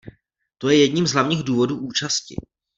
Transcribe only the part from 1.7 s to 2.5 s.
účasti.